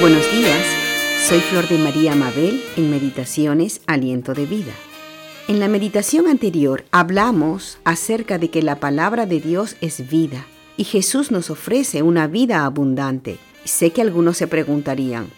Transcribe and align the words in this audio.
Buenos 0.00 0.32
días, 0.32 0.66
soy 1.28 1.40
Flor 1.40 1.68
de 1.68 1.76
María 1.76 2.14
Mabel 2.14 2.64
en 2.78 2.88
Meditaciones 2.88 3.82
Aliento 3.86 4.32
de 4.32 4.46
Vida. 4.46 4.72
En 5.46 5.60
la 5.60 5.68
meditación 5.68 6.26
anterior 6.26 6.86
hablamos 6.90 7.76
acerca 7.84 8.38
de 8.38 8.48
que 8.48 8.62
la 8.62 8.80
palabra 8.80 9.26
de 9.26 9.40
Dios 9.40 9.76
es 9.82 10.08
vida 10.08 10.46
y 10.78 10.84
Jesús 10.84 11.30
nos 11.30 11.50
ofrece 11.50 12.00
una 12.00 12.28
vida 12.28 12.64
abundante. 12.64 13.36
Sé 13.64 13.90
que 13.90 14.00
algunos 14.00 14.38
se 14.38 14.46
preguntarían, 14.46 15.28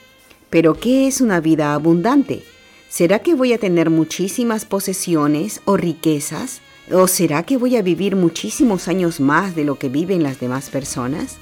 ¿pero 0.49 0.75
qué 0.75 1.09
es 1.09 1.21
una 1.21 1.41
vida 1.41 1.75
abundante? 1.75 2.45
¿Será 2.89 3.19
que 3.19 3.35
voy 3.35 3.55
a 3.55 3.59
tener 3.59 3.91
muchísimas 3.91 4.65
posesiones 4.65 5.61
o 5.65 5.77
riquezas? 5.77 6.61
¿O 6.93 7.09
será 7.09 7.43
que 7.43 7.57
voy 7.57 7.75
a 7.75 7.83
vivir 7.83 8.15
muchísimos 8.15 8.87
años 8.87 9.19
más 9.19 9.57
de 9.57 9.65
lo 9.65 9.81
que 9.81 9.89
viven 9.89 10.23
las 10.23 10.39
demás 10.39 10.71
personas? 10.71 11.39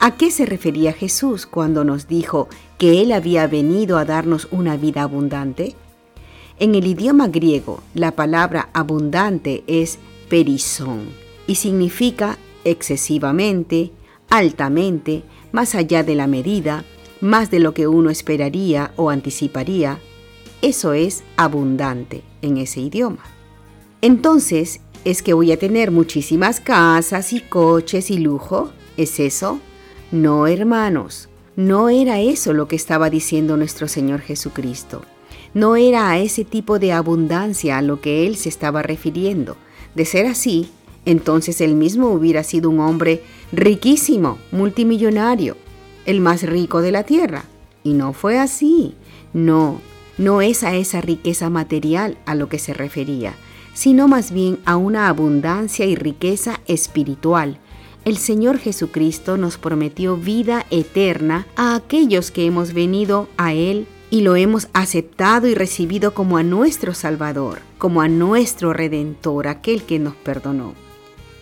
¿A 0.00 0.16
qué 0.16 0.30
se 0.30 0.46
refería 0.46 0.92
Jesús 0.92 1.44
cuando 1.44 1.82
nos 1.82 2.06
dijo 2.06 2.48
que 2.78 3.02
Él 3.02 3.10
había 3.10 3.48
venido 3.48 3.98
a 3.98 4.04
darnos 4.04 4.46
una 4.52 4.76
vida 4.76 5.02
abundante? 5.02 5.74
En 6.60 6.76
el 6.76 6.86
idioma 6.86 7.26
griego, 7.26 7.82
la 7.94 8.12
palabra 8.12 8.68
abundante 8.72 9.64
es 9.66 9.98
perisón 10.28 11.08
y 11.48 11.56
significa 11.56 12.38
excesivamente, 12.64 13.90
altamente, 14.30 15.24
más 15.50 15.74
allá 15.74 16.04
de 16.04 16.14
la 16.14 16.28
medida, 16.28 16.84
más 17.20 17.50
de 17.50 17.58
lo 17.58 17.74
que 17.74 17.88
uno 17.88 18.10
esperaría 18.10 18.92
o 18.94 19.10
anticiparía. 19.10 19.98
Eso 20.62 20.92
es 20.92 21.24
abundante 21.36 22.22
en 22.42 22.58
ese 22.58 22.80
idioma. 22.80 23.24
Entonces, 24.00 24.80
¿es 25.04 25.24
que 25.24 25.34
voy 25.34 25.50
a 25.50 25.58
tener 25.58 25.90
muchísimas 25.90 26.60
casas 26.60 27.32
y 27.32 27.40
coches 27.40 28.12
y 28.12 28.18
lujo? 28.18 28.70
¿Es 28.96 29.18
eso? 29.18 29.60
No, 30.10 30.46
hermanos, 30.46 31.28
no 31.54 31.90
era 31.90 32.18
eso 32.20 32.54
lo 32.54 32.66
que 32.66 32.76
estaba 32.76 33.10
diciendo 33.10 33.58
nuestro 33.58 33.88
Señor 33.88 34.22
Jesucristo. 34.22 35.02
No 35.52 35.76
era 35.76 36.08
a 36.08 36.18
ese 36.18 36.46
tipo 36.46 36.78
de 36.78 36.92
abundancia 36.92 37.76
a 37.76 37.82
lo 37.82 38.00
que 38.00 38.26
Él 38.26 38.36
se 38.36 38.48
estaba 38.48 38.82
refiriendo. 38.82 39.58
De 39.94 40.06
ser 40.06 40.24
así, 40.24 40.70
entonces 41.04 41.60
Él 41.60 41.74
mismo 41.74 42.08
hubiera 42.08 42.42
sido 42.42 42.70
un 42.70 42.80
hombre 42.80 43.22
riquísimo, 43.52 44.38
multimillonario, 44.50 45.58
el 46.06 46.20
más 46.20 46.42
rico 46.42 46.80
de 46.80 46.92
la 46.92 47.02
tierra. 47.02 47.44
Y 47.84 47.92
no 47.92 48.14
fue 48.14 48.38
así. 48.38 48.94
No, 49.34 49.78
no 50.16 50.40
es 50.40 50.64
a 50.64 50.74
esa 50.74 51.02
riqueza 51.02 51.50
material 51.50 52.16
a 52.24 52.34
lo 52.34 52.48
que 52.48 52.58
se 52.58 52.72
refería, 52.72 53.34
sino 53.74 54.08
más 54.08 54.32
bien 54.32 54.58
a 54.64 54.78
una 54.78 55.08
abundancia 55.08 55.84
y 55.84 55.96
riqueza 55.96 56.60
espiritual 56.66 57.58
el 58.08 58.16
Señor 58.16 58.56
Jesucristo 58.58 59.36
nos 59.36 59.58
prometió 59.58 60.16
vida 60.16 60.64
eterna 60.70 61.46
a 61.56 61.74
aquellos 61.74 62.30
que 62.30 62.46
hemos 62.46 62.72
venido 62.72 63.28
a 63.36 63.52
Él 63.52 63.86
y 64.08 64.22
lo 64.22 64.34
hemos 64.34 64.68
aceptado 64.72 65.46
y 65.46 65.54
recibido 65.54 66.14
como 66.14 66.38
a 66.38 66.42
nuestro 66.42 66.94
Salvador, 66.94 67.58
como 67.76 68.00
a 68.00 68.08
nuestro 68.08 68.72
Redentor, 68.72 69.46
aquel 69.46 69.82
que 69.82 69.98
nos 69.98 70.14
perdonó. 70.14 70.72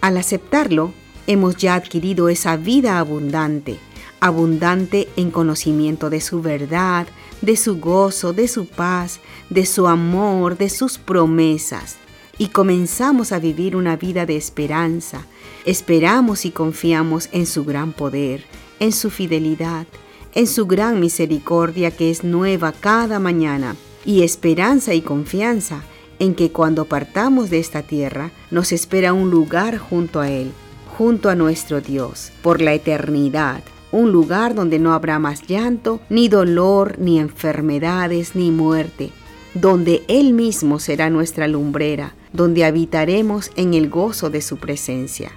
Al 0.00 0.16
aceptarlo, 0.16 0.92
hemos 1.28 1.56
ya 1.56 1.76
adquirido 1.76 2.28
esa 2.28 2.56
vida 2.56 2.98
abundante, 2.98 3.78
abundante 4.18 5.08
en 5.14 5.30
conocimiento 5.30 6.10
de 6.10 6.20
su 6.20 6.42
verdad, 6.42 7.06
de 7.42 7.56
su 7.56 7.78
gozo, 7.78 8.32
de 8.32 8.48
su 8.48 8.66
paz, 8.66 9.20
de 9.50 9.66
su 9.66 9.86
amor, 9.86 10.58
de 10.58 10.68
sus 10.68 10.98
promesas, 10.98 11.96
y 12.38 12.48
comenzamos 12.48 13.32
a 13.32 13.38
vivir 13.38 13.76
una 13.76 13.96
vida 13.96 14.26
de 14.26 14.36
esperanza. 14.36 15.26
Esperamos 15.64 16.44
y 16.44 16.50
confiamos 16.50 17.28
en 17.32 17.46
su 17.46 17.64
gran 17.64 17.92
poder, 17.92 18.44
en 18.80 18.92
su 18.92 19.10
fidelidad, 19.10 19.86
en 20.34 20.46
su 20.46 20.66
gran 20.66 21.00
misericordia 21.00 21.90
que 21.90 22.10
es 22.10 22.24
nueva 22.24 22.72
cada 22.72 23.18
mañana, 23.18 23.76
y 24.04 24.22
esperanza 24.22 24.94
y 24.94 25.02
confianza 25.02 25.82
en 26.18 26.34
que 26.34 26.52
cuando 26.52 26.84
partamos 26.84 27.50
de 27.50 27.58
esta 27.58 27.82
tierra 27.82 28.30
nos 28.50 28.72
espera 28.72 29.12
un 29.12 29.30
lugar 29.30 29.78
junto 29.78 30.20
a 30.20 30.30
Él, 30.30 30.52
junto 30.96 31.28
a 31.28 31.34
nuestro 31.34 31.80
Dios, 31.80 32.32
por 32.42 32.62
la 32.62 32.72
eternidad, 32.72 33.62
un 33.92 34.12
lugar 34.12 34.54
donde 34.54 34.78
no 34.78 34.92
habrá 34.92 35.18
más 35.18 35.46
llanto, 35.46 36.00
ni 36.08 36.28
dolor, 36.28 36.98
ni 36.98 37.18
enfermedades, 37.18 38.34
ni 38.34 38.50
muerte, 38.50 39.10
donde 39.54 40.02
Él 40.08 40.32
mismo 40.32 40.78
será 40.78 41.10
nuestra 41.10 41.48
lumbrera, 41.48 42.14
donde 42.36 42.64
habitaremos 42.64 43.50
en 43.56 43.74
el 43.74 43.88
gozo 43.88 44.30
de 44.30 44.42
su 44.42 44.58
presencia. 44.58 45.32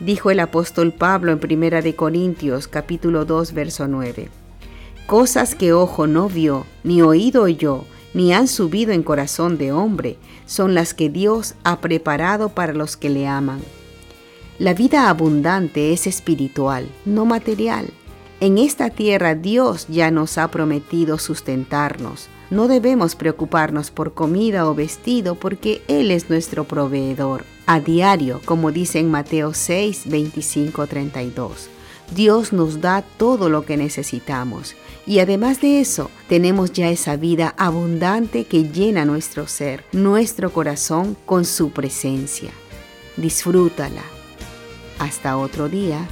Dijo 0.00 0.30
el 0.30 0.40
apóstol 0.40 0.92
Pablo 0.92 1.30
en 1.32 1.38
Primera 1.38 1.80
de 1.80 1.94
Corintios 1.94 2.66
capítulo 2.66 3.24
2 3.24 3.52
verso 3.52 3.86
9. 3.86 4.28
Cosas 5.06 5.54
que 5.54 5.72
ojo 5.72 6.06
no 6.06 6.28
vio, 6.28 6.66
ni 6.84 7.02
oído 7.02 7.42
oyó, 7.42 7.84
ni 8.14 8.32
han 8.32 8.48
subido 8.48 8.92
en 8.92 9.02
corazón 9.02 9.58
de 9.58 9.72
hombre, 9.72 10.16
son 10.46 10.74
las 10.74 10.94
que 10.94 11.08
Dios 11.08 11.54
ha 11.62 11.80
preparado 11.80 12.50
para 12.50 12.72
los 12.72 12.96
que 12.96 13.10
le 13.10 13.28
aman. 13.28 13.60
La 14.58 14.74
vida 14.74 15.08
abundante 15.08 15.92
es 15.92 16.06
espiritual, 16.06 16.88
no 17.04 17.24
material. 17.24 17.86
En 18.40 18.58
esta 18.58 18.90
tierra 18.90 19.34
Dios 19.34 19.86
ya 19.88 20.10
nos 20.10 20.38
ha 20.38 20.50
prometido 20.50 21.18
sustentarnos, 21.18 22.28
no 22.50 22.68
debemos 22.68 23.14
preocuparnos 23.14 23.90
por 23.90 24.12
comida 24.14 24.68
o 24.68 24.74
vestido 24.74 25.36
porque 25.36 25.82
Él 25.88 26.10
es 26.10 26.28
nuestro 26.28 26.64
proveedor. 26.64 27.44
A 27.66 27.78
diario, 27.78 28.40
como 28.44 28.72
dice 28.72 28.98
en 28.98 29.10
Mateo 29.10 29.54
6, 29.54 30.02
25, 30.06 30.86
32. 30.86 31.68
Dios 32.14 32.52
nos 32.52 32.80
da 32.80 33.02
todo 33.02 33.48
lo 33.48 33.64
que 33.64 33.76
necesitamos 33.76 34.74
y 35.06 35.20
además 35.20 35.60
de 35.60 35.80
eso 35.80 36.10
tenemos 36.28 36.72
ya 36.72 36.90
esa 36.90 37.16
vida 37.16 37.54
abundante 37.56 38.44
que 38.44 38.64
llena 38.64 39.04
nuestro 39.04 39.46
ser, 39.46 39.84
nuestro 39.92 40.52
corazón 40.52 41.16
con 41.24 41.44
su 41.44 41.70
presencia. 41.70 42.50
Disfrútala. 43.16 44.02
Hasta 44.98 45.36
otro 45.38 45.68
día. 45.68 46.08